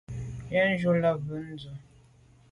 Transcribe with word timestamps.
Yen 0.51 0.71
ju 0.79 0.91
là 1.03 1.11
be 1.25 1.35
à 1.49 1.51
ndù. 1.53 1.71